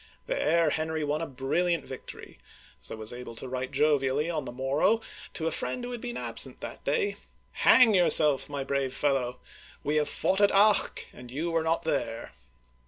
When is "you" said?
11.29-11.51